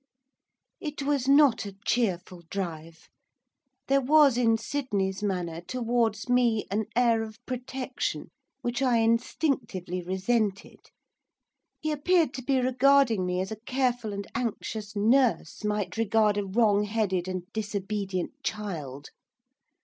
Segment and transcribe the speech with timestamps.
[0.79, 3.07] It was not a cheerful drive.
[3.87, 8.31] There was in Sydney's manner towards me an air of protection
[8.63, 10.79] which I instinctively resented,
[11.79, 16.47] he appeared to be regarding me as a careful, and anxious, nurse might regard a
[16.47, 19.11] wrong headed and disobedient child.